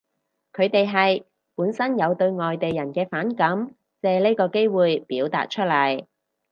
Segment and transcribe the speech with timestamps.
[0.51, 6.07] 佢哋係，本身有對外地人嘅反感，借呢個機會表達出嚟